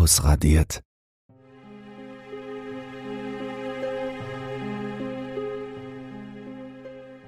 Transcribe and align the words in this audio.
ausradiert. 0.00 0.82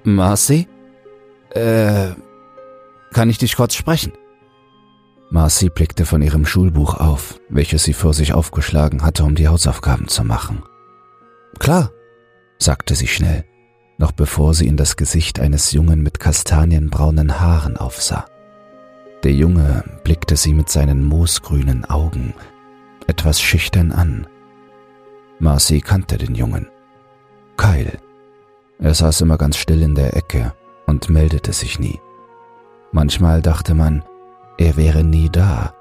Marcy? 0.03 0.67
Äh, 1.51 2.11
kann 3.13 3.29
ich 3.29 3.37
dich 3.37 3.55
kurz 3.55 3.75
sprechen? 3.75 4.11
Marcy 5.29 5.69
blickte 5.69 6.05
von 6.05 6.21
ihrem 6.21 6.45
Schulbuch 6.45 6.95
auf, 6.95 7.39
welches 7.49 7.83
sie 7.83 7.93
vor 7.93 8.13
sich 8.13 8.33
aufgeschlagen 8.33 9.03
hatte, 9.03 9.23
um 9.23 9.35
die 9.35 9.47
Hausaufgaben 9.47 10.07
zu 10.07 10.23
machen. 10.23 10.63
Klar, 11.59 11.91
sagte 12.59 12.95
sie 12.95 13.07
schnell, 13.07 13.45
noch 13.97 14.11
bevor 14.11 14.53
sie 14.53 14.67
in 14.67 14.77
das 14.77 14.97
Gesicht 14.97 15.39
eines 15.39 15.71
Jungen 15.71 16.03
mit 16.03 16.19
kastanienbraunen 16.19 17.39
Haaren 17.39 17.77
aufsah. 17.77 18.25
Der 19.23 19.31
Junge 19.31 19.83
blickte 20.03 20.35
sie 20.35 20.53
mit 20.53 20.69
seinen 20.69 21.05
moosgrünen 21.05 21.85
Augen 21.85 22.33
etwas 23.07 23.41
schüchtern 23.41 23.91
an. 23.91 24.27
Marcy 25.39 25.81
kannte 25.81 26.17
den 26.17 26.35
Jungen. 26.35 26.67
Kyle. 27.57 27.97
Er 28.79 28.93
saß 28.93 29.21
immer 29.21 29.37
ganz 29.37 29.57
still 29.57 29.81
in 29.81 29.95
der 29.95 30.15
Ecke 30.15 30.53
und 30.87 31.09
meldete 31.09 31.53
sich 31.53 31.79
nie. 31.79 31.99
Manchmal 32.91 33.41
dachte 33.41 33.73
man, 33.75 34.03
er 34.57 34.77
wäre 34.77 35.03
nie 35.03 35.29
da, 35.29 35.73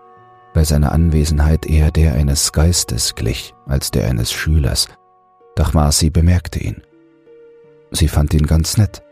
bei 0.55 0.65
seiner 0.65 0.93
Anwesenheit 0.93 1.67
eher 1.67 1.91
der 1.91 2.15
eines 2.15 2.53
Geistes 2.53 3.15
glich 3.15 3.55
als 3.67 3.91
der 3.91 4.09
eines 4.09 4.33
Schülers, 4.33 4.89
doch 5.57 5.73
Marcy 5.73 6.11
bemerkte 6.11 6.59
ihn. 6.59 6.83
Sie 7.91 8.09
fand 8.09 8.35
ihn 8.35 8.47
ganz 8.47 8.77
nett. 8.77 9.03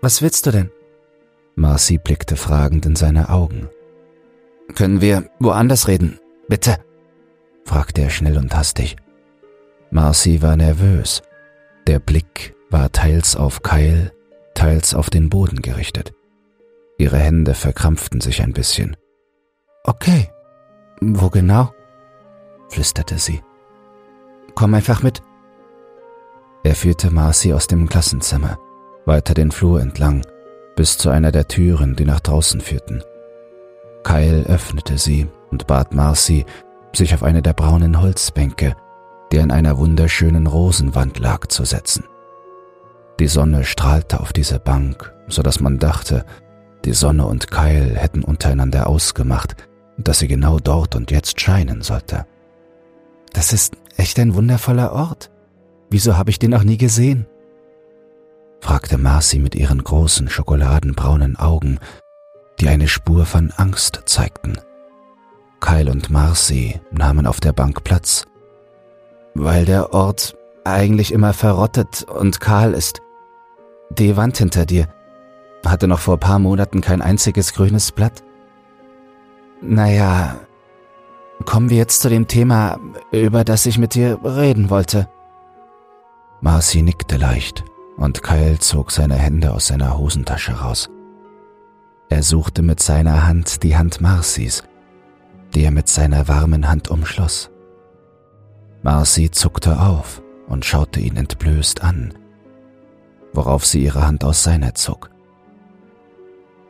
Was 0.00 0.22
willst 0.22 0.46
du 0.46 0.50
denn? 0.50 0.70
Marcy 1.54 1.98
blickte 1.98 2.36
fragend 2.36 2.86
in 2.86 2.96
seine 2.96 3.28
Augen. 3.28 3.68
Können 4.74 5.00
wir 5.00 5.30
woanders 5.38 5.88
reden, 5.88 6.18
bitte? 6.48 6.78
Fragte 7.64 8.02
er 8.02 8.10
schnell 8.10 8.38
und 8.38 8.54
hastig. 8.54 8.96
Marcy 9.90 10.42
war 10.42 10.56
nervös. 10.56 11.22
Der 11.86 11.98
Blick 11.98 12.54
war 12.70 12.92
teils 12.92 13.36
auf 13.36 13.62
Kyle, 13.62 14.12
teils 14.54 14.94
auf 14.94 15.10
den 15.10 15.28
Boden 15.28 15.62
gerichtet. 15.62 16.12
Ihre 16.98 17.18
Hände 17.18 17.54
verkrampften 17.54 18.20
sich 18.20 18.42
ein 18.42 18.52
bisschen. 18.52 18.96
Okay, 19.84 20.30
wo 21.00 21.30
genau? 21.30 21.72
flüsterte 22.68 23.18
sie. 23.18 23.42
Komm 24.54 24.74
einfach 24.74 25.02
mit. 25.02 25.22
Er 26.62 26.74
führte 26.74 27.10
Marcy 27.10 27.54
aus 27.54 27.66
dem 27.66 27.88
Klassenzimmer, 27.88 28.58
weiter 29.06 29.32
den 29.32 29.50
Flur 29.50 29.80
entlang, 29.80 30.26
bis 30.76 30.98
zu 30.98 31.08
einer 31.08 31.32
der 31.32 31.48
Türen, 31.48 31.96
die 31.96 32.04
nach 32.04 32.20
draußen 32.20 32.60
führten. 32.60 33.02
Kyle 34.04 34.44
öffnete 34.44 34.98
sie 34.98 35.26
und 35.50 35.66
bat 35.66 35.94
Marcy, 35.94 36.44
sich 36.92 37.14
auf 37.14 37.22
eine 37.22 37.42
der 37.42 37.52
braunen 37.52 38.00
Holzbänke, 38.00 38.76
die 39.32 39.40
an 39.40 39.50
einer 39.50 39.78
wunderschönen 39.78 40.46
Rosenwand 40.46 41.18
lag, 41.18 41.46
zu 41.46 41.64
setzen. 41.64 42.04
Die 43.20 43.28
Sonne 43.28 43.64
strahlte 43.64 44.20
auf 44.20 44.32
diese 44.32 44.58
Bank, 44.58 45.12
so 45.28 45.42
dass 45.42 45.60
man 45.60 45.78
dachte, 45.78 46.24
die 46.84 46.94
Sonne 46.94 47.26
und 47.26 47.50
Kyle 47.50 47.94
hätten 47.94 48.24
untereinander 48.24 48.86
ausgemacht, 48.86 49.56
dass 49.98 50.20
sie 50.20 50.28
genau 50.28 50.58
dort 50.58 50.96
und 50.96 51.10
jetzt 51.10 51.40
scheinen 51.40 51.82
sollte. 51.82 52.26
Das 53.32 53.52
ist 53.52 53.76
echt 53.96 54.18
ein 54.18 54.34
wundervoller 54.34 54.92
Ort. 54.92 55.30
Wieso 55.90 56.16
habe 56.16 56.30
ich 56.30 56.38
den 56.38 56.50
noch 56.50 56.64
nie 56.64 56.78
gesehen? 56.78 57.26
fragte 58.60 58.98
Marcy 58.98 59.38
mit 59.38 59.54
ihren 59.54 59.82
großen 59.82 60.28
schokoladenbraunen 60.28 61.36
Augen, 61.36 61.78
die 62.60 62.68
eine 62.68 62.88
Spur 62.88 63.24
von 63.24 63.50
Angst 63.52 64.02
zeigten. 64.06 64.58
Kyle 65.60 65.90
und 65.90 66.10
Marcy 66.10 66.80
nahmen 66.90 67.26
auf 67.26 67.40
der 67.40 67.52
Bank 67.52 67.84
Platz. 67.84 68.24
Weil 69.34 69.64
der 69.64 69.92
Ort 69.92 70.36
eigentlich 70.64 71.12
immer 71.12 71.32
verrottet 71.32 72.02
und 72.04 72.40
kahl 72.40 72.72
ist. 72.72 73.00
Die 73.90 74.16
Wand 74.16 74.38
hinter 74.38 74.66
dir 74.66 74.88
hatte 75.64 75.86
noch 75.86 76.00
vor 76.00 76.18
paar 76.18 76.38
Monaten 76.38 76.80
kein 76.80 77.02
einziges 77.02 77.52
grünes 77.52 77.92
Blatt. 77.92 78.22
Naja, 79.60 80.40
kommen 81.44 81.70
wir 81.70 81.76
jetzt 81.76 82.00
zu 82.00 82.08
dem 82.08 82.28
Thema, 82.28 82.78
über 83.12 83.44
das 83.44 83.66
ich 83.66 83.78
mit 83.78 83.94
dir 83.94 84.18
reden 84.24 84.70
wollte. 84.70 85.08
Marcy 86.40 86.82
nickte 86.82 87.18
leicht 87.18 87.64
und 87.98 88.22
Kyle 88.22 88.58
zog 88.58 88.90
seine 88.90 89.16
Hände 89.16 89.52
aus 89.52 89.66
seiner 89.66 89.98
Hosentasche 89.98 90.52
raus. 90.52 90.88
Er 92.08 92.22
suchte 92.22 92.62
mit 92.62 92.80
seiner 92.80 93.26
Hand 93.26 93.62
die 93.62 93.76
Hand 93.76 94.00
Marcys, 94.00 94.62
die 95.54 95.64
er 95.64 95.70
mit 95.70 95.88
seiner 95.88 96.28
warmen 96.28 96.68
Hand 96.68 96.88
umschloss. 96.88 97.50
Marcy 98.82 99.30
zuckte 99.30 99.80
auf 99.80 100.22
und 100.48 100.64
schaute 100.64 101.00
ihn 101.00 101.16
entblößt 101.16 101.82
an, 101.82 102.14
worauf 103.32 103.66
sie 103.66 103.84
ihre 103.84 104.06
Hand 104.06 104.24
aus 104.24 104.42
seiner 104.42 104.74
zog. 104.74 105.10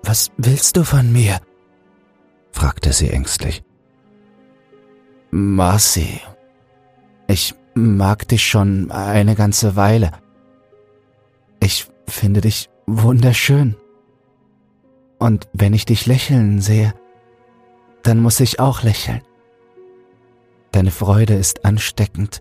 Was 0.02 0.30
willst 0.36 0.76
du 0.76 0.84
von 0.84 1.12
mir? 1.12 1.40
fragte 2.52 2.92
sie 2.92 3.10
ängstlich. 3.10 3.62
Marcy, 5.30 6.20
ich 7.28 7.54
mag 7.74 8.26
dich 8.28 8.44
schon 8.46 8.90
eine 8.90 9.36
ganze 9.36 9.76
Weile. 9.76 10.10
Ich 11.60 11.86
finde 12.08 12.40
dich 12.40 12.68
wunderschön. 12.86 13.76
Und 15.18 15.48
wenn 15.52 15.74
ich 15.74 15.84
dich 15.84 16.06
lächeln 16.06 16.60
sehe, 16.60 16.94
dann 18.02 18.20
muss 18.20 18.40
ich 18.40 18.60
auch 18.60 18.82
lächeln. 18.82 19.22
Deine 20.72 20.90
Freude 20.90 21.34
ist 21.34 21.64
ansteckend 21.64 22.40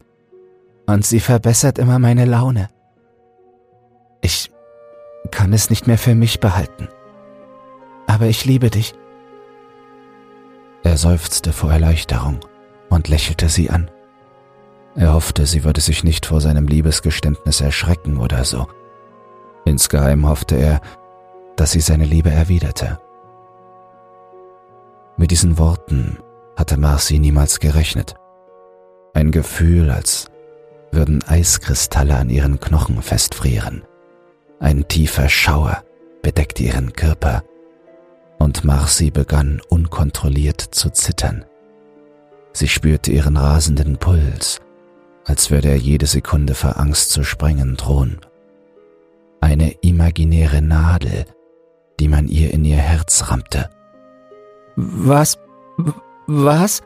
und 0.86 1.06
sie 1.06 1.20
verbessert 1.20 1.80
immer 1.80 2.00
meine 2.00 2.26
Laune. 2.26 2.70
Ich 4.22 4.52
kann 5.32 5.54
es 5.54 5.70
nicht 5.70 5.88
mehr 5.88 5.98
für 5.98 6.16
mich 6.16 6.40
behalten. 6.40 6.88
Aber 8.08 8.26
ich 8.26 8.46
liebe 8.46 8.70
dich. 8.70 8.94
Er 10.84 10.98
seufzte 10.98 11.54
vor 11.54 11.72
Erleichterung 11.72 12.40
und 12.90 13.08
lächelte 13.08 13.50
sie 13.50 13.70
an. 13.70 13.92
Er 14.96 15.14
hoffte, 15.14 15.46
sie 15.46 15.64
würde 15.64 15.82
sich 15.82 16.04
nicht 16.04 16.26
vor 16.26 16.42
seinem 16.42 16.68
Liebesgeständnis 16.68 17.62
erschrecken 17.62 18.18
oder 18.18 18.44
so. 18.44 18.68
Insgeheim 19.66 20.28
hoffte 20.28 20.56
er, 20.56 20.82
dass 21.56 21.72
sie 21.72 21.82
seine 21.82 22.06
Liebe 22.06 22.32
erwiderte. 22.32 23.00
Mit 25.20 25.32
diesen 25.32 25.58
Worten 25.58 26.18
hatte 26.56 26.78
Marcy 26.78 27.20
niemals 27.20 27.60
gerechnet. 27.60 28.16
Ein 29.14 29.32
Gefühl, 29.32 29.92
als 29.92 30.28
würden 30.94 31.22
Eiskristalle 31.28 32.16
an 32.16 32.30
ihren 32.30 32.62
Knochen 32.62 33.02
festfrieren. 33.02 33.84
Ein 34.62 34.88
tiefer 34.88 35.28
Schauer 35.28 35.84
bedeckte 36.22 36.64
ihren 36.64 36.94
Körper, 36.94 37.44
und 38.38 38.64
Marcy 38.64 39.12
begann 39.12 39.62
unkontrolliert 39.68 40.62
zu 40.62 40.90
zittern. 40.90 41.44
Sie 42.54 42.70
spürte 42.70 43.12
ihren 43.12 43.36
rasenden 43.36 43.98
Puls, 43.98 44.62
als 45.26 45.52
würde 45.52 45.68
er 45.68 45.78
jede 45.78 46.06
Sekunde 46.06 46.56
vor 46.56 46.80
Angst 46.80 47.12
zu 47.12 47.24
sprengen 47.24 47.76
drohen. 47.76 48.22
Eine 49.42 49.72
imaginäre 49.82 50.62
Nadel, 50.62 51.26
die 52.00 52.08
man 52.08 52.30
ihr 52.30 52.54
in 52.54 52.64
ihr 52.64 52.78
Herz 52.78 53.30
rammte. 53.30 53.70
Was? 54.82 55.38
Was? 56.28 56.82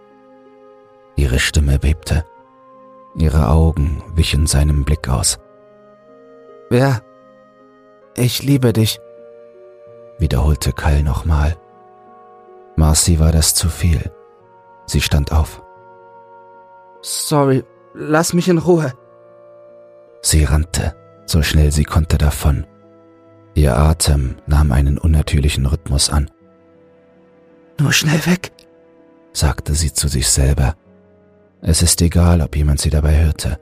Ihre 1.16 1.40
Stimme 1.40 1.78
bebte. 1.78 2.26
Ihre 3.16 3.50
Augen 3.50 4.04
wichen 4.16 4.48
seinem 4.48 4.84
Blick 4.84 5.08
aus. 5.10 5.40
Wer? 6.70 7.02
Ich 8.16 8.42
liebe 8.42 8.74
dich, 8.74 9.00
wiederholte 10.18 10.72
Kyle 10.74 11.04
nochmal. 11.04 11.56
Marcy 12.76 13.20
war 13.20 13.32
das 13.32 13.54
zu 13.54 13.70
viel. 13.70 14.12
Sie 14.86 15.02
stand 15.02 15.32
auf. 15.32 15.62
Sorry, 17.02 17.64
Lass 17.94 18.34
mich 18.34 18.50
in 18.50 18.58
Ruhe. 18.58 18.92
Sie 20.22 20.44
rannte, 20.44 20.96
so 21.26 21.44
schnell 21.44 21.72
sie 21.72 21.84
konnte 21.84 22.18
davon. 22.18 22.66
Ihr 23.54 23.78
Atem 23.78 24.38
nahm 24.48 24.72
einen 24.72 24.98
unnatürlichen 24.98 25.68
Rhythmus 25.68 26.10
an. 26.10 26.32
Nur 27.84 27.92
schnell 27.92 28.26
weg, 28.26 28.54
sagte 29.34 29.74
sie 29.74 29.92
zu 29.92 30.08
sich 30.08 30.30
selber. 30.30 30.78
Es 31.62 31.82
ist 31.82 32.02
egal, 32.02 32.40
ob 32.40 32.56
jemand 32.56 32.80
sie 32.80 32.90
dabei 32.90 33.26
hörte. 33.26 33.60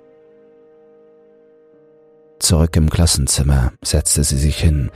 Zurück 2.37 2.75
im 2.75 2.91
Klassenzimmer 2.91 3.73
setzte 3.83 4.23
sie 4.23 4.37
sich 4.37 4.57
hin 4.57 4.91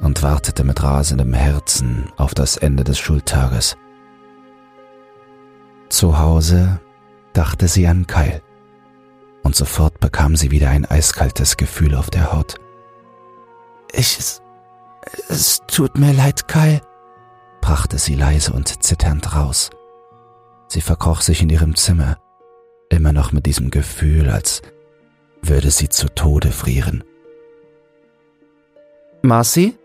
und 0.00 0.24
wartete 0.24 0.64
mit 0.64 0.82
rasendem 0.82 1.34
Herzen 1.34 2.12
auf 2.16 2.34
das 2.34 2.56
Ende 2.56 2.82
des 2.82 2.98
Schultages. 2.98 3.76
Zu 5.88 6.18
Hause 6.18 6.80
dachte 7.32 7.68
sie 7.68 7.86
an 7.86 8.08
Kyle 8.08 8.42
und 9.44 9.54
sofort 9.54 10.00
bekam 10.00 10.34
sie 10.34 10.50
wieder 10.50 10.70
ein 10.70 10.84
eiskaltes 10.84 11.56
Gefühl 11.56 11.94
auf 11.94 12.10
der 12.10 12.32
Haut. 12.32 12.56
Ich, 13.92 14.18
es, 14.18 14.42
es 15.28 15.60
tut 15.68 15.96
mir 15.96 16.12
leid, 16.12 16.48
Kyle, 16.48 16.80
brachte 17.64 17.96
sie 17.96 18.14
leise 18.14 18.52
und 18.52 18.84
zitternd 18.84 19.34
raus. 19.34 19.70
Sie 20.68 20.82
verkroch 20.82 21.22
sich 21.22 21.40
in 21.40 21.48
ihrem 21.48 21.76
Zimmer, 21.76 22.18
immer 22.90 23.14
noch 23.14 23.32
mit 23.32 23.46
diesem 23.46 23.70
Gefühl, 23.70 24.28
als 24.28 24.60
würde 25.40 25.70
sie 25.70 25.88
zu 25.88 26.14
Tode 26.14 26.52
frieren. 26.52 27.04
Marcy? 29.22 29.78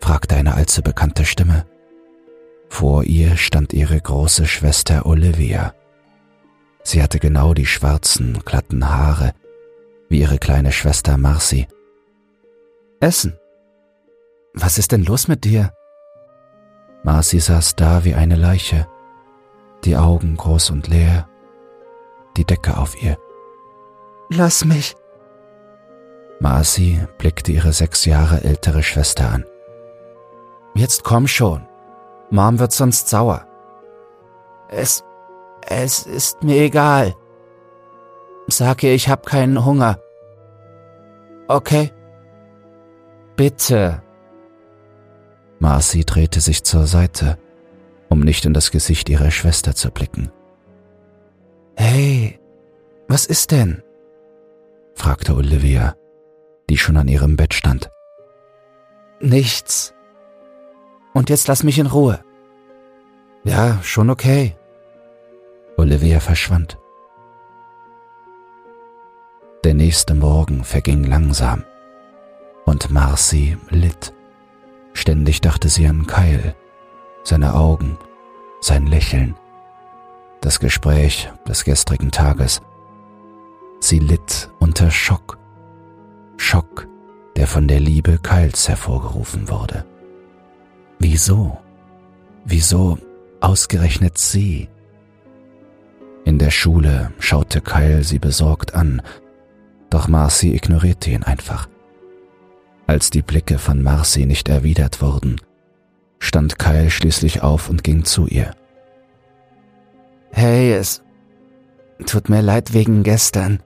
fragte 0.00 0.34
eine 0.34 0.54
allzu 0.54 0.82
bekannte 0.82 1.24
Stimme. 1.24 1.66
Vor 2.68 3.04
ihr 3.04 3.36
stand 3.36 3.72
ihre 3.72 4.00
große 4.00 4.46
Schwester 4.46 5.06
Olivia. 5.06 5.72
Sie 6.82 7.00
hatte 7.00 7.20
genau 7.20 7.54
die 7.54 7.66
schwarzen, 7.66 8.40
glatten 8.44 8.88
Haare 8.88 9.34
wie 10.08 10.18
ihre 10.18 10.38
kleine 10.38 10.72
Schwester 10.72 11.16
Marcy. 11.16 11.68
Essen. 12.98 13.38
Was 14.52 14.78
ist 14.78 14.90
denn 14.90 15.04
los 15.04 15.28
mit 15.28 15.44
dir? 15.44 15.72
Marcy 17.06 17.38
saß 17.38 17.76
da 17.76 18.04
wie 18.04 18.16
eine 18.16 18.34
Leiche, 18.34 18.88
die 19.84 19.96
Augen 19.96 20.36
groß 20.36 20.70
und 20.70 20.88
leer, 20.88 21.28
die 22.36 22.44
Decke 22.44 22.76
auf 22.76 23.00
ihr. 23.00 23.16
Lass 24.28 24.64
mich. 24.64 24.96
Marcy 26.40 27.00
blickte 27.16 27.52
ihre 27.52 27.72
sechs 27.72 28.06
Jahre 28.06 28.42
ältere 28.42 28.82
Schwester 28.82 29.30
an. 29.30 29.44
Jetzt 30.74 31.04
komm 31.04 31.28
schon. 31.28 31.68
Mom 32.30 32.58
wird 32.58 32.72
sonst 32.72 33.08
sauer. 33.08 33.46
Es, 34.68 35.04
es 35.64 36.06
ist 36.06 36.42
mir 36.42 36.56
egal. 36.56 37.14
Sag 38.48 38.82
ihr, 38.82 38.94
ich 38.94 39.08
hab 39.08 39.26
keinen 39.26 39.64
Hunger. 39.64 40.00
Okay. 41.46 41.92
Bitte. 43.36 44.02
Marcy 45.58 46.04
drehte 46.04 46.40
sich 46.40 46.64
zur 46.64 46.86
Seite, 46.86 47.38
um 48.08 48.20
nicht 48.20 48.44
in 48.44 48.54
das 48.54 48.70
Gesicht 48.70 49.08
ihrer 49.08 49.30
Schwester 49.30 49.74
zu 49.74 49.90
blicken. 49.90 50.30
Hey, 51.76 52.38
was 53.08 53.26
ist 53.26 53.50
denn? 53.52 53.82
fragte 54.94 55.34
Olivia, 55.34 55.94
die 56.68 56.78
schon 56.78 56.96
an 56.96 57.08
ihrem 57.08 57.36
Bett 57.36 57.54
stand. 57.54 57.90
Nichts. 59.20 59.94
Und 61.14 61.30
jetzt 61.30 61.48
lass 61.48 61.62
mich 61.62 61.78
in 61.78 61.86
Ruhe. 61.86 62.20
Ja, 63.44 63.78
schon 63.82 64.10
okay. 64.10 64.56
Olivia 65.76 66.20
verschwand. 66.20 66.78
Der 69.64 69.74
nächste 69.74 70.14
Morgen 70.14 70.64
verging 70.64 71.04
langsam 71.04 71.64
und 72.64 72.90
Marcy 72.90 73.56
litt. 73.70 74.15
Ständig 74.96 75.42
dachte 75.42 75.68
sie 75.68 75.86
an 75.86 76.06
Kyle, 76.06 76.56
seine 77.22 77.54
Augen, 77.54 77.98
sein 78.62 78.86
Lächeln, 78.86 79.36
das 80.40 80.58
Gespräch 80.58 81.30
des 81.46 81.64
gestrigen 81.64 82.10
Tages. 82.10 82.62
Sie 83.78 83.98
litt 83.98 84.48
unter 84.58 84.90
Schock. 84.90 85.36
Schock, 86.38 86.88
der 87.36 87.46
von 87.46 87.68
der 87.68 87.78
Liebe 87.78 88.18
Kyles 88.18 88.70
hervorgerufen 88.70 89.50
wurde. 89.50 89.84
Wieso? 90.98 91.58
Wieso 92.46 92.98
ausgerechnet 93.42 94.16
sie? 94.16 94.70
In 96.24 96.38
der 96.38 96.50
Schule 96.50 97.12
schaute 97.18 97.60
Kyle 97.60 98.02
sie 98.02 98.18
besorgt 98.18 98.74
an, 98.74 99.02
doch 99.90 100.08
Marcy 100.08 100.54
ignorierte 100.54 101.10
ihn 101.10 101.22
einfach. 101.22 101.68
Als 102.86 103.10
die 103.10 103.22
Blicke 103.22 103.58
von 103.58 103.82
Marcy 103.82 104.26
nicht 104.26 104.48
erwidert 104.48 105.02
wurden, 105.02 105.40
stand 106.18 106.58
Kyle 106.58 106.90
schließlich 106.90 107.42
auf 107.42 107.68
und 107.68 107.82
ging 107.82 108.04
zu 108.04 108.26
ihr. 108.26 108.52
Hey, 110.30 110.72
es 110.72 111.02
tut 112.06 112.28
mir 112.28 112.42
leid 112.42 112.72
wegen 112.72 113.02
gestern. 113.02 113.60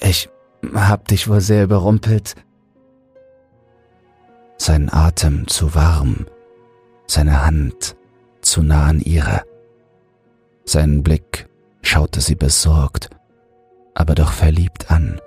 Ich 0.00 0.30
hab 0.74 1.08
dich 1.08 1.28
wohl 1.28 1.40
sehr 1.40 1.64
überrumpelt. 1.64 2.34
Sein 4.56 4.90
Atem 4.92 5.46
zu 5.46 5.74
warm, 5.74 6.26
seine 7.06 7.44
Hand 7.44 7.96
zu 8.40 8.62
nah 8.62 8.86
an 8.86 9.00
ihrer. 9.00 9.42
Sein 10.64 11.02
Blick 11.02 11.48
schaute 11.82 12.20
sie 12.20 12.36
besorgt, 12.36 13.10
aber 13.94 14.14
doch 14.14 14.32
verliebt 14.32 14.90
an. 14.90 15.20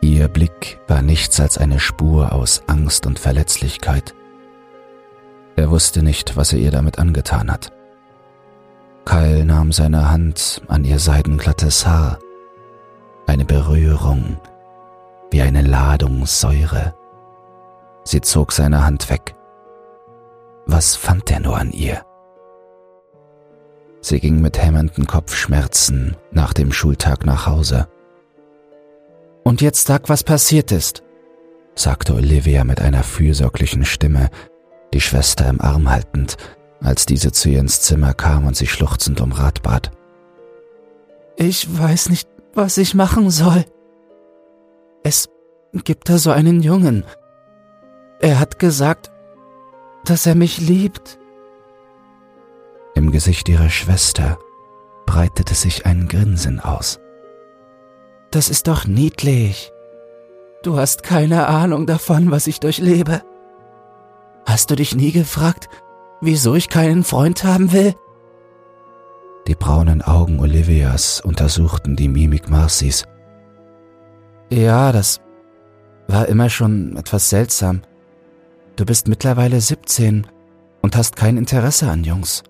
Ihr 0.00 0.28
Blick 0.28 0.80
war 0.88 1.02
nichts 1.02 1.40
als 1.40 1.58
eine 1.58 1.78
Spur 1.78 2.32
aus 2.32 2.62
Angst 2.66 3.06
und 3.06 3.18
Verletzlichkeit. 3.18 4.14
Er 5.56 5.70
wusste 5.70 6.02
nicht, 6.02 6.36
was 6.36 6.52
er 6.52 6.58
ihr 6.58 6.70
damit 6.70 6.98
angetan 6.98 7.50
hat. 7.50 7.72
Kyle 9.04 9.44
nahm 9.44 9.72
seine 9.72 10.10
Hand 10.10 10.62
an 10.68 10.84
ihr 10.84 10.98
seidenglattes 10.98 11.86
Haar. 11.86 12.18
Eine 13.26 13.44
Berührung, 13.44 14.38
wie 15.30 15.42
eine 15.42 15.62
Ladung 15.62 16.26
Säure. 16.26 16.94
Sie 18.04 18.20
zog 18.20 18.52
seine 18.52 18.84
Hand 18.84 19.10
weg. 19.10 19.34
Was 20.66 20.96
fand 20.96 21.30
er 21.30 21.40
nur 21.40 21.58
an 21.58 21.72
ihr? 21.72 22.02
Sie 24.00 24.18
ging 24.18 24.40
mit 24.40 24.62
hämmernden 24.62 25.06
Kopfschmerzen 25.06 26.16
nach 26.30 26.54
dem 26.54 26.72
Schultag 26.72 27.26
nach 27.26 27.46
Hause. 27.46 27.88
Und 29.44 29.60
jetzt 29.60 29.86
sag, 29.86 30.08
was 30.08 30.24
passiert 30.24 30.72
ist, 30.72 31.02
sagte 31.74 32.14
Olivia 32.14 32.64
mit 32.64 32.80
einer 32.80 33.02
fürsorglichen 33.02 33.84
Stimme, 33.84 34.30
die 34.92 35.00
Schwester 35.00 35.48
im 35.48 35.60
Arm 35.60 35.90
haltend, 35.90 36.36
als 36.80 37.06
diese 37.06 37.32
zu 37.32 37.48
ihr 37.48 37.60
ins 37.60 37.80
Zimmer 37.82 38.14
kam 38.14 38.46
und 38.46 38.56
sie 38.56 38.66
schluchzend 38.66 39.20
um 39.20 39.32
Rat 39.32 39.62
bat. 39.62 39.90
Ich 41.36 41.66
weiß 41.78 42.10
nicht, 42.10 42.28
was 42.54 42.76
ich 42.76 42.94
machen 42.94 43.30
soll. 43.30 43.64
Es 45.02 45.28
gibt 45.84 46.08
da 46.08 46.18
so 46.18 46.30
einen 46.30 46.60
Jungen. 46.60 47.04
Er 48.20 48.38
hat 48.38 48.58
gesagt, 48.58 49.10
dass 50.04 50.26
er 50.26 50.34
mich 50.34 50.60
liebt. 50.60 51.18
Im 52.94 53.12
Gesicht 53.12 53.48
ihrer 53.48 53.70
Schwester 53.70 54.38
breitete 55.06 55.54
sich 55.54 55.86
ein 55.86 56.08
Grinsen 56.08 56.60
aus. 56.60 56.99
Das 58.30 58.48
ist 58.48 58.68
doch 58.68 58.86
niedlich. 58.86 59.72
Du 60.62 60.76
hast 60.76 61.02
keine 61.02 61.46
Ahnung 61.48 61.86
davon, 61.86 62.30
was 62.30 62.46
ich 62.46 62.60
durchlebe. 62.60 63.22
Hast 64.46 64.70
du 64.70 64.76
dich 64.76 64.94
nie 64.94 65.12
gefragt, 65.12 65.68
wieso 66.20 66.54
ich 66.54 66.68
keinen 66.68 67.02
Freund 67.02 67.44
haben 67.44 67.72
will? 67.72 67.94
Die 69.46 69.54
braunen 69.54 70.02
Augen 70.02 70.38
Olivias 70.38 71.20
untersuchten 71.20 71.96
die 71.96 72.08
Mimik 72.08 72.50
Marcys. 72.50 73.04
Ja, 74.50 74.92
das 74.92 75.20
war 76.08 76.28
immer 76.28 76.50
schon 76.50 76.96
etwas 76.96 77.30
seltsam. 77.30 77.82
Du 78.76 78.84
bist 78.84 79.08
mittlerweile 79.08 79.60
17 79.60 80.26
und 80.82 80.96
hast 80.96 81.16
kein 81.16 81.36
Interesse 81.36 81.90
an 81.90 82.04
Jungs. 82.04 82.42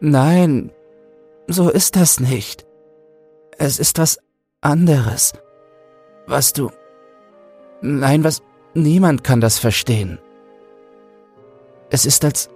Nein, 0.00 0.70
so 1.46 1.70
ist 1.70 1.96
das 1.96 2.20
nicht. 2.20 2.66
Es 3.58 3.78
ist 3.78 3.98
was 3.98 4.18
anderes. 4.64 5.32
Was 6.26 6.52
du... 6.52 6.70
Nein, 7.80 8.24
was... 8.24 8.42
Niemand 8.74 9.22
kann 9.22 9.40
das 9.40 9.58
verstehen. 9.58 10.18
Es 11.90 12.04
ist 12.04 12.24
als... 12.24 12.48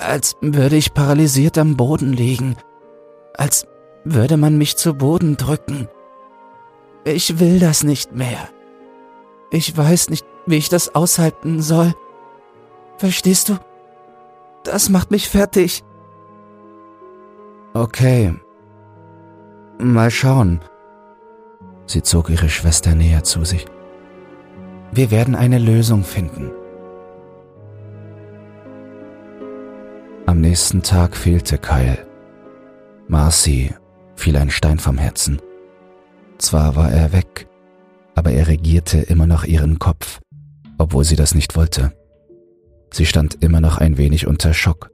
als 0.00 0.36
würde 0.40 0.76
ich 0.76 0.94
paralysiert 0.94 1.58
am 1.58 1.76
Boden 1.76 2.12
liegen. 2.12 2.56
Als 3.34 3.66
würde 4.04 4.36
man 4.36 4.56
mich 4.56 4.76
zu 4.76 4.94
Boden 4.94 5.36
drücken. 5.36 5.88
Ich 7.04 7.38
will 7.38 7.58
das 7.58 7.82
nicht 7.82 8.12
mehr. 8.12 8.48
Ich 9.50 9.76
weiß 9.76 10.10
nicht, 10.10 10.26
wie 10.46 10.56
ich 10.56 10.68
das 10.68 10.94
aushalten 10.94 11.60
soll. 11.60 11.94
Verstehst 12.96 13.48
du? 13.48 13.58
Das 14.64 14.88
macht 14.88 15.10
mich 15.10 15.28
fertig. 15.28 15.84
Okay. 17.74 18.34
Mal 19.78 20.10
schauen. 20.10 20.60
Sie 21.86 22.02
zog 22.02 22.30
ihre 22.30 22.48
Schwester 22.48 22.94
näher 22.94 23.22
zu 23.22 23.44
sich. 23.44 23.66
Wir 24.92 25.10
werden 25.10 25.34
eine 25.34 25.58
Lösung 25.58 26.04
finden. 26.04 26.50
Am 30.26 30.40
nächsten 30.40 30.82
Tag 30.82 31.16
fehlte 31.16 31.58
Kyle. 31.58 31.98
Marcy 33.08 33.72
fiel 34.16 34.36
ein 34.36 34.50
Stein 34.50 34.78
vom 34.78 34.98
Herzen. 34.98 35.40
Zwar 36.38 36.76
war 36.76 36.90
er 36.90 37.12
weg, 37.12 37.46
aber 38.14 38.32
er 38.32 38.48
regierte 38.48 38.98
immer 38.98 39.26
noch 39.26 39.44
ihren 39.44 39.78
Kopf, 39.78 40.20
obwohl 40.78 41.04
sie 41.04 41.16
das 41.16 41.34
nicht 41.34 41.56
wollte. 41.56 41.92
Sie 42.92 43.06
stand 43.06 43.42
immer 43.42 43.60
noch 43.60 43.78
ein 43.78 43.98
wenig 43.98 44.26
unter 44.26 44.52
Schock. 44.52 44.90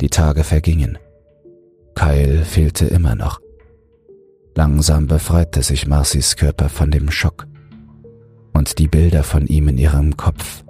Die 0.00 0.10
Tage 0.10 0.44
vergingen. 0.44 0.98
Kyle 1.94 2.44
fehlte 2.44 2.86
immer 2.86 3.14
noch. 3.14 3.43
Langsam 4.54 5.06
befreite 5.06 5.62
sich 5.62 5.86
Marcys 5.86 6.36
Körper 6.36 6.68
von 6.68 6.90
dem 6.90 7.10
Schock 7.10 7.46
und 8.52 8.78
die 8.78 8.88
Bilder 8.88 9.24
von 9.24 9.46
ihm 9.46 9.68
in 9.68 9.78
ihrem 9.78 10.16
Kopf 10.16 10.64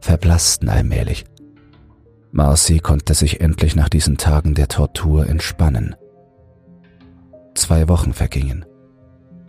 verblassten 0.00 0.68
allmählich. 0.68 1.24
Marcy 2.30 2.78
konnte 2.78 3.14
sich 3.14 3.40
endlich 3.40 3.74
nach 3.76 3.88
diesen 3.88 4.16
Tagen 4.16 4.54
der 4.54 4.68
Tortur 4.68 5.26
entspannen. 5.28 5.96
Zwei 7.54 7.88
Wochen 7.88 8.12
vergingen. 8.12 8.64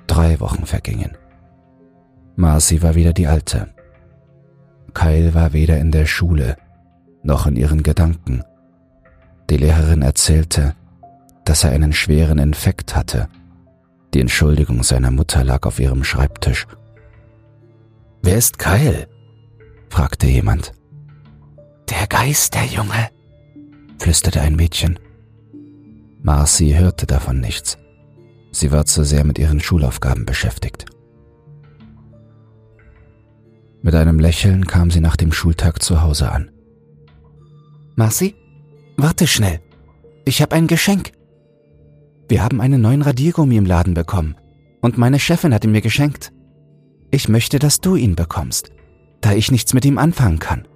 Drei 0.08 0.40
Wochen 0.40 0.66
vergingen. 0.66 1.18
Marcy 2.36 2.82
war 2.82 2.96
wieder 2.96 3.14
die 3.14 3.28
Alte. 3.28 3.68
Kyle 4.94 5.34
war 5.34 5.54
weder 5.54 5.78
in 5.78 5.92
der 5.92 6.06
Schule 6.06 6.56
noch 7.22 7.48
in 7.48 7.56
ihren 7.56 7.84
Gedanken. 7.84 8.44
Die 9.50 9.58
Lehrerin 9.58 10.02
erzählte, 10.02 10.74
dass 11.46 11.64
er 11.64 11.72
einen 11.72 11.94
schweren 11.94 12.40
Infekt 12.40 12.96
hatte. 12.96 13.28
Die 14.14 14.22
Entschuldigung 14.22 14.84
seiner 14.84 15.12
Mutter 15.12 15.44
lag 15.44 15.66
auf 15.66 15.80
ihrem 15.80 16.04
Schreibtisch. 16.04 16.68
Wer 18.22 18.38
ist 18.38 18.60
Kyle? 18.60 19.08
fragte 19.90 20.28
jemand. 20.28 20.74
Der 21.90 22.08
Geist, 22.08 22.54
der 22.54 22.66
Junge, 22.66 23.10
flüsterte 24.00 24.42
ein 24.42 24.56
Mädchen. 24.56 25.00
Marcy 26.22 26.74
hörte 26.78 27.06
davon 27.06 27.40
nichts. 27.40 27.78
Sie 28.52 28.72
war 28.72 28.86
zu 28.86 29.04
sehr 29.04 29.24
mit 29.24 29.38
ihren 29.38 29.60
Schulaufgaben 29.60 30.26
beschäftigt. 30.26 30.86
Mit 33.82 33.96
einem 33.96 34.20
Lächeln 34.20 34.68
kam 34.68 34.92
sie 34.92 35.00
nach 35.00 35.16
dem 35.16 35.32
Schultag 35.32 35.82
zu 35.82 36.02
Hause 36.02 36.32
an. 36.32 36.52
Marcy, 37.96 38.36
warte 38.98 39.28
schnell. 39.28 39.62
Ich 40.26 40.42
habe 40.42 40.56
ein 40.56 40.68
Geschenk. 40.68 41.12
Wir 42.30 42.44
haben 42.44 42.62
einen 42.62 42.80
neuen 42.80 43.02
Radiergummi 43.02 43.58
im 43.58 43.66
Laden 43.66 43.96
bekommen 43.96 44.36
und 44.82 45.00
meine 45.00 45.20
Chefin 45.20 45.52
hat 45.54 45.66
ihn 45.66 45.72
mir 45.72 45.82
geschenkt. 45.82 46.32
Ich 47.10 47.28
möchte, 47.28 47.58
dass 47.58 47.82
du 47.82 47.96
ihn 47.96 48.16
bekommst, 48.16 48.72
da 49.20 49.34
ich 49.34 49.52
nichts 49.52 49.74
mit 49.74 49.84
ihm 49.84 49.98
anfangen 49.98 50.38
kann. 50.38 50.68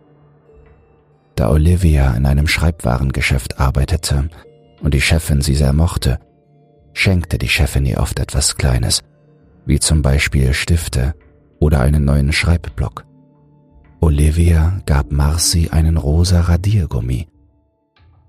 Da 1.36 1.51
Olivia 1.51 2.15
in 2.15 2.25
einem 2.25 2.48
Schreibwarengeschäft 2.48 3.60
arbeitete 3.60 4.29
und 4.81 4.95
die 4.95 5.01
Chefin 5.01 5.41
sie 5.41 5.53
sehr 5.53 5.74
mochte, 5.74 6.19
schenkte 6.93 7.38
die 7.38 7.48
Chefin 7.48 7.86
ihr 7.86 8.00
oft 8.00 8.19
etwas 8.19 8.57
Kleines, 8.57 9.03
wie 9.67 9.79
zum 9.79 10.01
Beispiel 10.01 10.53
Stifte 10.53 11.13
oder 11.60 11.81
einen 11.81 12.03
neuen 12.03 12.33
Schreibblock. 12.33 13.05
Olivia 14.01 14.81
gab 14.88 15.12
Marcy 15.12 15.69
einen 15.69 15.98
rosa 15.98 16.41
Radiergummi, 16.41 17.27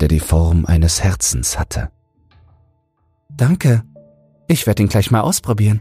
der 0.00 0.09
die 0.09 0.21
Form 0.21 0.66
eines 0.66 1.02
Herzens 1.02 1.59
hatte. 1.59 1.88
Danke, 3.37 3.83
ich 4.47 4.67
werde 4.67 4.83
ihn 4.83 4.88
gleich 4.88 5.11
mal 5.11 5.21
ausprobieren. 5.21 5.81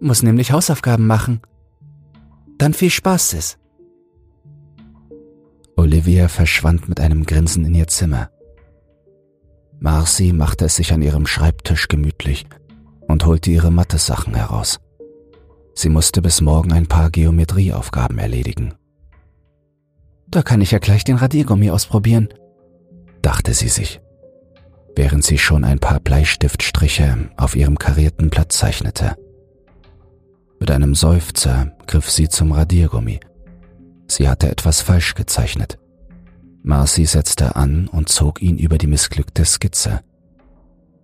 Muss 0.00 0.22
nämlich 0.22 0.52
Hausaufgaben 0.52 1.06
machen. 1.06 1.40
Dann 2.58 2.74
viel 2.74 2.90
Spaß, 2.90 3.30
Sis. 3.30 3.58
Olivia 5.76 6.28
verschwand 6.28 6.88
mit 6.88 6.98
einem 6.98 7.24
Grinsen 7.24 7.64
in 7.64 7.74
ihr 7.74 7.86
Zimmer. 7.86 8.30
Marcy 9.78 10.32
machte 10.32 10.64
es 10.64 10.74
sich 10.74 10.92
an 10.92 11.02
ihrem 11.02 11.26
Schreibtisch 11.26 11.86
gemütlich 11.86 12.46
und 13.06 13.24
holte 13.24 13.50
ihre 13.50 13.70
Mathe-Sachen 13.70 14.34
heraus. 14.34 14.80
Sie 15.74 15.88
musste 15.88 16.20
bis 16.20 16.40
morgen 16.40 16.72
ein 16.72 16.88
paar 16.88 17.10
Geometrieaufgaben 17.10 18.18
erledigen. 18.18 18.74
Da 20.26 20.42
kann 20.42 20.60
ich 20.60 20.72
ja 20.72 20.80
gleich 20.80 21.04
den 21.04 21.16
Radiergummi 21.16 21.70
ausprobieren, 21.70 22.28
dachte 23.22 23.54
sie 23.54 23.68
sich, 23.68 24.00
während 24.96 25.24
sie 25.24 25.38
schon 25.38 25.64
ein 25.64 25.78
paar 25.78 26.00
Bleistiftstriche 26.00 27.30
auf 27.36 27.56
ihrem 27.56 27.78
karierten 27.78 28.30
Blatt 28.30 28.52
zeichnete. 28.52 29.16
Mit 30.60 30.70
einem 30.70 30.94
Seufzer 30.94 31.72
griff 31.86 32.10
sie 32.10 32.28
zum 32.28 32.52
Radiergummi. 32.52 33.20
Sie 34.08 34.28
hatte 34.28 34.50
etwas 34.50 34.80
falsch 34.80 35.14
gezeichnet. 35.14 35.78
Marcy 36.62 37.04
setzte 37.06 37.56
an 37.56 37.88
und 37.88 38.08
zog 38.08 38.42
ihn 38.42 38.58
über 38.58 38.78
die 38.78 38.88
missglückte 38.88 39.44
Skizze. 39.44 40.00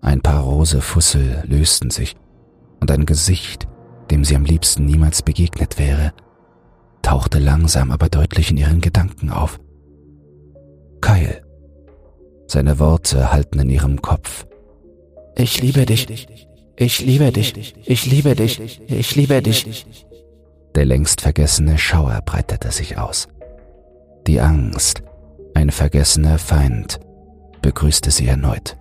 Ein 0.00 0.20
paar 0.20 0.42
rose 0.42 0.80
Fussel 0.80 1.42
lösten 1.46 1.90
sich 1.90 2.16
und 2.80 2.90
ein 2.90 3.06
Gesicht, 3.06 3.66
dem 4.10 4.24
sie 4.24 4.36
am 4.36 4.44
liebsten 4.44 4.84
niemals 4.84 5.22
begegnet 5.22 5.78
wäre, 5.78 6.12
tauchte 7.00 7.38
langsam 7.38 7.90
aber 7.90 8.08
deutlich 8.08 8.50
in 8.50 8.56
ihren 8.56 8.80
Gedanken 8.80 9.30
auf. 9.30 9.58
Kyle. 11.00 11.43
Seine 12.46 12.78
Worte 12.78 13.32
hallten 13.32 13.60
in 13.60 13.70
ihrem 13.70 14.02
Kopf. 14.02 14.46
Ich 15.36 15.60
liebe 15.60 15.86
dich. 15.86 16.06
Ich 16.76 17.00
liebe 17.00 17.32
dich. 17.32 17.74
Ich 17.84 18.06
liebe 18.06 18.34
dich. 18.34 18.80
Ich 18.88 19.16
liebe 19.16 19.42
dich. 19.42 19.86
Der 20.74 20.84
längst 20.84 21.20
vergessene 21.20 21.78
Schauer 21.78 22.20
breitete 22.24 22.70
sich 22.70 22.98
aus. 22.98 23.28
Die 24.26 24.40
Angst, 24.40 25.02
ein 25.54 25.70
vergessener 25.70 26.38
Feind, 26.38 27.00
begrüßte 27.62 28.10
sie 28.10 28.26
erneut. 28.26 28.76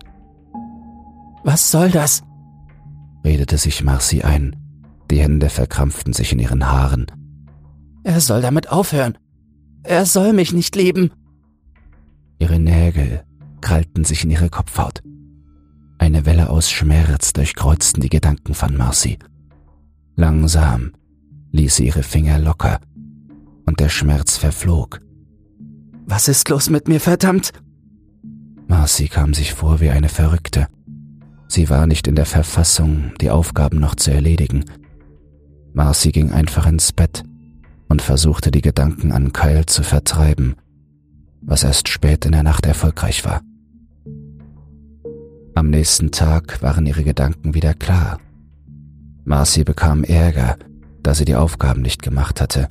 Was 1.44 1.70
soll 1.70 1.90
das? 1.90 2.22
redete 3.24 3.58
sich 3.58 3.82
Marcy 3.82 4.22
ein 4.22 4.56
die 5.10 5.20
Hände 5.20 5.48
verkrampften 5.48 6.12
sich 6.12 6.32
in 6.32 6.38
ihren 6.38 6.70
Haaren. 6.70 7.06
Er 8.02 8.20
soll 8.20 8.42
damit 8.42 8.70
aufhören. 8.70 9.16
Er 9.82 10.06
soll 10.06 10.32
mich 10.32 10.52
nicht 10.52 10.74
lieben. 10.76 11.12
Ihre 12.38 12.58
Nägel 12.58 13.22
krallten 13.64 14.04
sich 14.04 14.22
in 14.24 14.30
ihre 14.30 14.50
Kopfhaut. 14.50 15.02
Eine 15.98 16.26
Welle 16.26 16.50
aus 16.50 16.70
Schmerz 16.70 17.32
durchkreuzten 17.32 18.02
die 18.02 18.10
Gedanken 18.10 18.52
von 18.54 18.76
Marcy. 18.76 19.18
Langsam 20.16 20.92
ließ 21.52 21.76
sie 21.76 21.86
ihre 21.86 22.02
Finger 22.02 22.38
locker 22.38 22.78
und 23.64 23.80
der 23.80 23.88
Schmerz 23.88 24.36
verflog. 24.36 25.00
Was 26.06 26.28
ist 26.28 26.50
los 26.50 26.68
mit 26.68 26.88
mir, 26.88 27.00
verdammt? 27.00 27.52
Marcy 28.68 29.08
kam 29.08 29.32
sich 29.32 29.54
vor 29.54 29.80
wie 29.80 29.90
eine 29.90 30.10
Verrückte. 30.10 30.66
Sie 31.48 31.70
war 31.70 31.86
nicht 31.86 32.06
in 32.06 32.16
der 32.16 32.26
Verfassung, 32.26 33.12
die 33.20 33.30
Aufgaben 33.30 33.80
noch 33.80 33.94
zu 33.94 34.10
erledigen. 34.10 34.66
Marcy 35.72 36.12
ging 36.12 36.32
einfach 36.32 36.66
ins 36.66 36.92
Bett 36.92 37.24
und 37.88 38.02
versuchte 38.02 38.50
die 38.50 38.62
Gedanken 38.62 39.10
an 39.10 39.32
Kyle 39.32 39.64
zu 39.64 39.82
vertreiben, 39.82 40.56
was 41.40 41.64
erst 41.64 41.88
spät 41.88 42.26
in 42.26 42.32
der 42.32 42.42
Nacht 42.42 42.66
erfolgreich 42.66 43.24
war. 43.24 43.40
Am 45.54 45.70
nächsten 45.70 46.10
Tag 46.10 46.62
waren 46.62 46.86
ihre 46.86 47.04
Gedanken 47.04 47.54
wieder 47.54 47.74
klar. 47.74 48.18
Marcy 49.24 49.64
bekam 49.64 50.04
Ärger, 50.04 50.58
da 51.02 51.14
sie 51.14 51.24
die 51.24 51.36
Aufgaben 51.36 51.82
nicht 51.82 52.02
gemacht 52.02 52.40
hatte, 52.40 52.68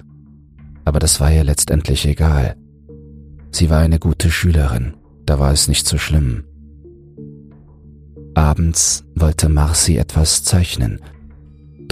aber 0.85 0.99
das 0.99 1.19
war 1.19 1.31
ihr 1.31 1.43
letztendlich 1.43 2.05
egal. 2.05 2.55
Sie 3.51 3.69
war 3.69 3.79
eine 3.79 3.99
gute 3.99 4.29
Schülerin, 4.29 4.95
da 5.25 5.39
war 5.39 5.51
es 5.51 5.67
nicht 5.67 5.87
so 5.87 5.97
schlimm. 5.97 6.43
Abends 8.35 9.05
wollte 9.15 9.47
Marcy 9.47 9.97
etwas 9.97 10.43
zeichnen 10.43 10.99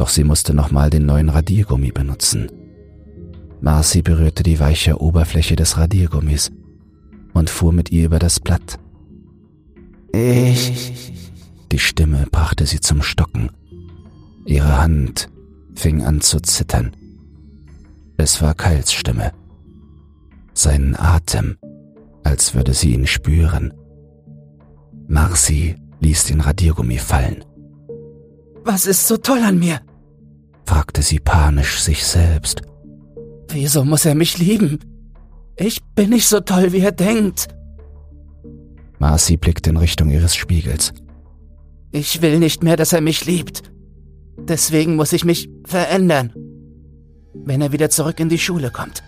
doch 0.02 0.10
sie 0.10 0.24
musste 0.24 0.56
nochmal 0.56 0.90
den 0.90 1.06
neuen 1.06 1.30
Radiergummi 1.30 1.92
benutzen. 1.92 2.52
Marcy 3.62 4.02
berührte 4.02 4.42
die 4.42 4.60
weiche 4.60 5.00
Oberfläche 5.00 5.56
des 5.56 5.78
Radiergummis 5.78 6.52
und 7.34 7.52
fuhr 7.52 7.72
mit 7.72 7.92
ihr 7.92 8.06
über 8.06 8.18
das 8.18 8.40
Blatt. 8.40 8.80
Ich. 10.14 11.14
Die 11.72 11.80
Stimme 11.80 12.26
brachte 12.32 12.66
sie 12.66 12.80
zum 12.80 13.02
Stocken. 13.02 13.50
Ihre 14.46 14.82
Hand 14.82 15.30
fing 15.76 16.04
an 16.04 16.22
zu 16.22 16.40
zittern. 16.40 16.96
Es 18.18 18.42
war 18.42 18.54
Kyles 18.54 18.92
Stimme. 18.92 19.32
Seinen 20.54 20.96
Atem, 20.96 21.58
als 22.24 22.54
würde 22.54 22.74
sie 22.74 22.94
ihn 22.94 23.08
spüren. 23.08 23.74
Marcy 25.08 25.76
ließ 26.02 26.26
den 26.26 26.42
Radiergummi 26.42 26.98
fallen. 26.98 27.44
Was 28.64 28.86
ist 28.86 29.08
so 29.08 29.18
toll 29.18 29.40
an 29.40 29.60
mir? 29.60 29.82
fragte 30.66 31.02
sie 31.02 31.20
panisch 31.20 31.82
sich 31.82 32.06
selbst. 32.06 32.62
Wieso 33.50 33.84
muss 33.84 34.06
er 34.06 34.16
mich 34.16 34.38
lieben? 34.38 34.80
Ich 35.58 35.84
bin 35.96 36.12
nicht 36.12 36.28
so 36.28 36.40
toll, 36.40 36.72
wie 36.72 36.80
er 36.80 36.92
denkt. 36.92 37.48
Marcy 39.02 39.36
blickte 39.36 39.72
in 39.72 39.78
Richtung 39.78 40.12
ihres 40.12 40.36
Spiegels. 40.36 40.94
Ich 41.92 42.22
will 42.22 42.38
nicht 42.38 42.62
mehr, 42.62 42.78
dass 42.78 42.94
er 42.94 43.02
mich 43.02 43.26
liebt. 43.26 43.64
Deswegen 44.38 44.96
muss 44.96 45.12
ich 45.12 45.26
mich 45.26 45.50
verändern. 45.66 46.32
Wenn 47.34 47.62
er 47.62 47.72
wieder 47.72 47.90
zurück 47.90 48.20
in 48.20 48.30
die 48.30 48.38
Schule 48.38 48.70
kommt, 48.70 49.02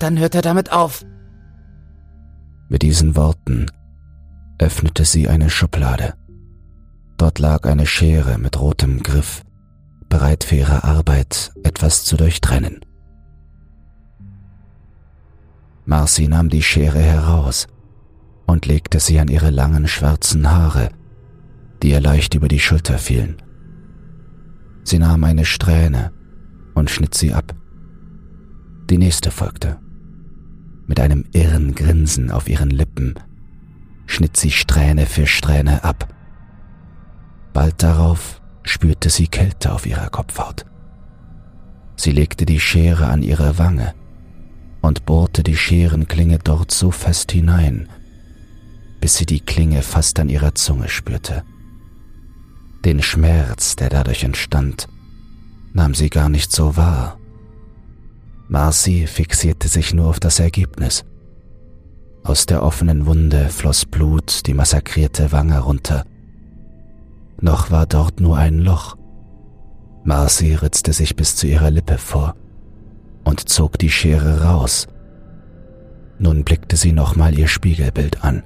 dann 0.00 0.18
hört 0.18 0.34
er 0.34 0.42
damit 0.42 0.72
auf. 0.72 1.06
Mit 2.68 2.82
diesen 2.82 3.14
Worten 3.14 3.66
öffnete 4.58 5.04
sie 5.04 5.28
eine 5.28 5.50
Schublade. 5.50 6.14
Dort 7.16 7.38
lag 7.38 7.64
eine 7.64 7.86
Schere 7.86 8.38
mit 8.38 8.60
rotem 8.60 9.04
Griff, 9.04 9.44
bereit 10.08 10.42
für 10.42 10.56
ihre 10.56 10.82
Arbeit 10.82 11.52
etwas 11.62 12.04
zu 12.04 12.16
durchtrennen. 12.16 12.80
Marcy 15.86 16.26
nahm 16.26 16.48
die 16.48 16.64
Schere 16.64 16.98
heraus 16.98 17.68
und 18.48 18.64
legte 18.64 18.98
sie 18.98 19.20
an 19.20 19.28
ihre 19.28 19.50
langen 19.50 19.86
schwarzen 19.86 20.50
Haare, 20.50 20.88
die 21.82 21.90
ihr 21.90 22.00
leicht 22.00 22.34
über 22.34 22.48
die 22.48 22.58
Schulter 22.58 22.96
fielen. 22.96 23.36
Sie 24.84 24.98
nahm 24.98 25.22
eine 25.24 25.44
Strähne 25.44 26.12
und 26.74 26.88
schnitt 26.88 27.14
sie 27.14 27.34
ab. 27.34 27.54
Die 28.88 28.96
nächste 28.96 29.30
folgte. 29.30 29.76
Mit 30.86 30.98
einem 30.98 31.26
irren 31.32 31.74
Grinsen 31.74 32.30
auf 32.30 32.48
ihren 32.48 32.70
Lippen 32.70 33.16
schnitt 34.06 34.38
sie 34.38 34.50
Strähne 34.50 35.04
für 35.04 35.26
Strähne 35.26 35.84
ab. 35.84 36.08
Bald 37.52 37.82
darauf 37.82 38.40
spürte 38.62 39.10
sie 39.10 39.26
Kälte 39.26 39.72
auf 39.72 39.84
ihrer 39.84 40.08
Kopfhaut. 40.08 40.64
Sie 41.96 42.12
legte 42.12 42.46
die 42.46 42.60
Schere 42.60 43.08
an 43.08 43.22
ihre 43.22 43.58
Wange 43.58 43.92
und 44.80 45.04
bohrte 45.04 45.42
die 45.42 45.56
Scherenklinge 45.56 46.38
dort 46.38 46.70
so 46.70 46.90
fest 46.90 47.30
hinein, 47.32 47.90
bis 49.00 49.16
sie 49.16 49.26
die 49.26 49.40
Klinge 49.40 49.82
fast 49.82 50.18
an 50.20 50.28
ihrer 50.28 50.54
Zunge 50.54 50.88
spürte. 50.88 51.44
Den 52.84 53.02
Schmerz, 53.02 53.76
der 53.76 53.88
dadurch 53.88 54.24
entstand, 54.24 54.88
nahm 55.72 55.94
sie 55.94 56.10
gar 56.10 56.28
nicht 56.28 56.52
so 56.52 56.76
wahr. 56.76 57.18
Marcy 58.48 59.06
fixierte 59.06 59.68
sich 59.68 59.92
nur 59.92 60.06
auf 60.06 60.20
das 60.20 60.38
Ergebnis. 60.38 61.04
Aus 62.24 62.46
der 62.46 62.62
offenen 62.62 63.06
Wunde 63.06 63.48
floss 63.48 63.84
Blut 63.84 64.46
die 64.46 64.54
massakrierte 64.54 65.32
Wange 65.32 65.60
runter. 65.60 66.04
Noch 67.40 67.70
war 67.70 67.86
dort 67.86 68.20
nur 68.20 68.36
ein 68.36 68.58
Loch. 68.58 68.96
Marcy 70.04 70.54
ritzte 70.54 70.92
sich 70.92 71.16
bis 71.16 71.36
zu 71.36 71.46
ihrer 71.46 71.70
Lippe 71.70 71.98
vor 71.98 72.34
und 73.24 73.48
zog 73.48 73.78
die 73.78 73.90
Schere 73.90 74.42
raus. 74.44 74.88
Nun 76.18 76.44
blickte 76.44 76.76
sie 76.76 76.92
nochmal 76.92 77.38
ihr 77.38 77.48
Spiegelbild 77.48 78.24
an, 78.24 78.42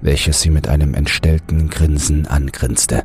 welches 0.00 0.40
sie 0.40 0.50
mit 0.50 0.68
einem 0.68 0.94
entstellten 0.94 1.68
Grinsen 1.68 2.26
angrinste. 2.26 3.04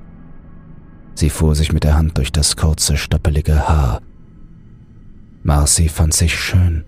Sie 1.16 1.30
fuhr 1.30 1.56
sich 1.56 1.72
mit 1.72 1.84
der 1.84 1.96
Hand 1.96 2.18
durch 2.18 2.32
das 2.32 2.56
kurze, 2.56 2.98
stoppelige 2.98 3.68
Haar. 3.68 4.02
Marcy 5.44 5.90
fand 5.90 6.14
sich 6.14 6.38
schön. 6.38 6.84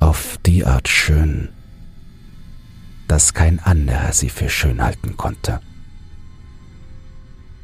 Auf 0.00 0.38
die 0.44 0.64
Art 0.64 0.88
schön, 0.88 1.48
dass 3.08 3.34
kein 3.34 3.58
anderer 3.58 4.12
sie 4.12 4.28
für 4.28 4.48
schön 4.48 4.82
halten 4.82 5.16
konnte. 5.16 5.60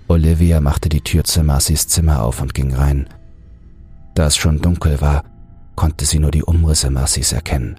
Olivia 0.08 0.60
machte 0.60 0.88
die 0.88 1.00
Tür 1.00 1.24
zu 1.24 1.42
Marcys 1.42 1.88
Zimmer 1.88 2.22
auf 2.22 2.40
und 2.40 2.54
ging 2.54 2.74
rein. 2.74 3.08
Da 4.14 4.26
es 4.26 4.36
schon 4.36 4.60
dunkel 4.60 5.00
war, 5.00 5.24
konnte 5.76 6.04
sie 6.04 6.18
nur 6.18 6.30
die 6.30 6.42
Umrisse 6.42 6.90
Marcys 6.90 7.32
erkennen. 7.32 7.76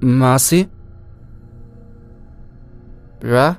Marcy? 0.00 0.68
Ja? 3.22 3.56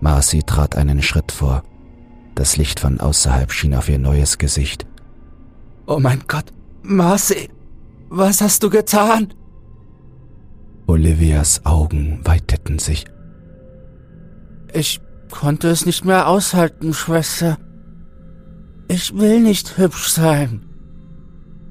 Marcy 0.00 0.42
trat 0.42 0.76
einen 0.76 1.02
Schritt 1.02 1.32
vor. 1.32 1.62
Das 2.34 2.56
Licht 2.56 2.80
von 2.80 3.00
außerhalb 3.00 3.52
schien 3.52 3.74
auf 3.74 3.88
ihr 3.88 3.98
neues 3.98 4.38
Gesicht. 4.38 4.86
Oh 5.86 5.98
mein 5.98 6.22
Gott, 6.26 6.46
Marcy, 6.82 7.48
was 8.08 8.40
hast 8.40 8.62
du 8.62 8.70
getan? 8.70 9.32
Olivias 10.86 11.64
Augen 11.64 12.20
weiteten 12.24 12.78
sich. 12.78 13.04
Ich 14.72 15.00
konnte 15.30 15.68
es 15.68 15.86
nicht 15.86 16.04
mehr 16.04 16.28
aushalten, 16.28 16.92
Schwester. 16.92 17.56
Ich 18.88 19.16
will 19.16 19.40
nicht 19.40 19.78
hübsch 19.78 20.08
sein. 20.10 20.66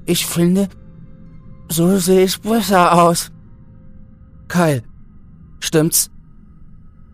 Ich 0.06 0.26
finde, 0.26 0.68
so 1.68 1.96
sehe 1.98 2.24
ich 2.24 2.40
besser 2.40 2.92
aus. 3.02 3.30
Kyle, 4.48 4.82
stimmt's? 5.64 6.10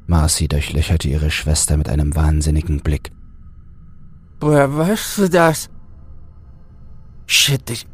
Marcy 0.06 0.48
durchlöcherte 0.48 1.08
ihre 1.08 1.30
Schwester 1.30 1.76
mit 1.76 1.88
einem 1.88 2.14
wahnsinnigen 2.16 2.80
Blick. 2.80 3.10
Woher 4.40 4.76
weißt 4.76 5.18
du 5.18 5.28
das? 5.28 5.70
Shit, 7.26 7.70
ich. 7.70 7.86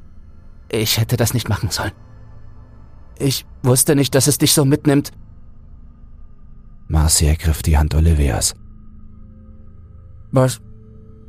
Ich 0.70 0.98
hätte 0.98 1.16
das 1.16 1.34
nicht 1.34 1.48
machen 1.48 1.70
sollen. 1.70 1.92
Ich 3.18 3.44
wusste 3.62 3.94
nicht, 3.94 4.14
dass 4.14 4.26
es 4.26 4.38
dich 4.38 4.52
so 4.52 4.64
mitnimmt. 4.64 5.12
Marcy 6.88 7.26
ergriff 7.26 7.62
die 7.62 7.76
Hand 7.76 7.94
Olivias. 7.94 8.54
Was 10.32 10.60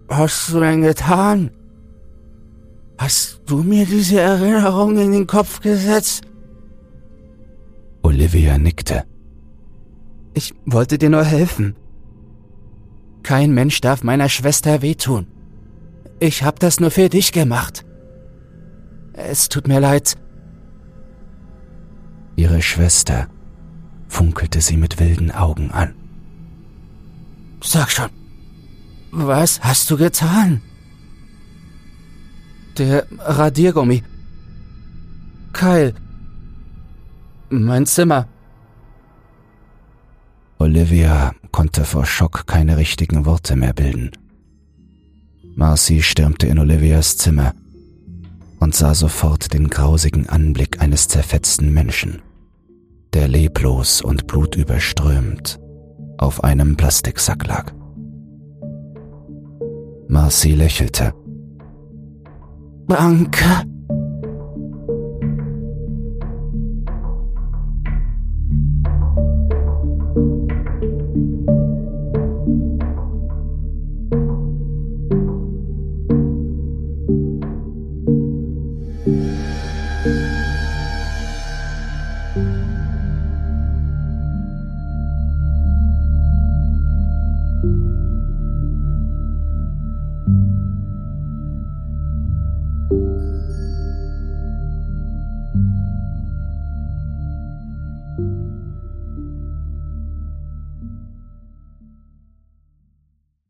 hast 0.09 0.53
du 0.53 0.59
denn 0.59 0.81
getan? 0.81 1.51
Hast 2.97 3.41
du 3.45 3.57
mir 3.63 3.85
diese 3.85 4.19
Erinnerung 4.19 4.97
in 4.97 5.11
den 5.11 5.27
Kopf 5.27 5.59
gesetzt? 5.61 6.23
Olivia 8.01 8.57
nickte. 8.57 9.03
Ich 10.37 10.53
wollte 10.67 10.99
dir 10.99 11.09
nur 11.09 11.23
helfen. 11.23 11.75
Kein 13.23 13.55
Mensch 13.55 13.81
darf 13.81 14.03
meiner 14.03 14.29
Schwester 14.29 14.83
wehtun. 14.83 15.25
Ich 16.19 16.43
hab 16.43 16.59
das 16.59 16.79
nur 16.79 16.91
für 16.91 17.09
dich 17.09 17.31
gemacht. 17.31 17.83
Es 19.13 19.49
tut 19.49 19.67
mir 19.67 19.79
leid. 19.79 20.15
Ihre 22.35 22.61
Schwester 22.61 23.27
funkelte 24.07 24.61
sie 24.61 24.77
mit 24.77 24.99
wilden 24.99 25.31
Augen 25.31 25.71
an. 25.71 25.95
Sag 27.63 27.89
schon, 27.89 28.11
was 29.09 29.59
hast 29.61 29.89
du 29.89 29.97
getan? 29.97 30.61
Der 32.77 33.07
Radiergummi. 33.17 34.03
Kyle. 35.51 35.95
Mein 37.49 37.87
Zimmer. 37.87 38.27
Olivia 40.59 41.33
konnte 41.51 41.85
vor 41.85 42.05
Schock 42.05 42.47
keine 42.47 42.77
richtigen 42.77 43.25
Worte 43.25 43.55
mehr 43.55 43.73
bilden. 43.73 44.11
Marcy 45.55 46.01
stürmte 46.01 46.47
in 46.47 46.59
Olivias 46.59 47.17
Zimmer 47.17 47.53
und 48.59 48.75
sah 48.75 48.95
sofort 48.95 49.53
den 49.53 49.69
grausigen 49.69 50.27
Anblick 50.29 50.81
eines 50.81 51.07
zerfetzten 51.07 51.73
Menschen, 51.73 52.21
der 53.13 53.27
leblos 53.27 54.01
und 54.01 54.27
blutüberströmt 54.27 55.59
auf 56.17 56.43
einem 56.43 56.75
Plastiksack 56.75 57.45
lag. 57.47 57.71
Marcy 60.07 60.53
lächelte. 60.53 61.13
Danke. 62.87 63.76